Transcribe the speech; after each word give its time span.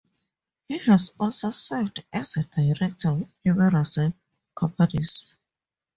He 0.67 0.79
has 0.79 1.11
also 1.19 1.51
served 1.51 2.03
as 2.11 2.35
a 2.35 2.43
director 2.55 3.13
with 3.13 3.31
numerous 3.45 3.99
companies. 4.55 5.37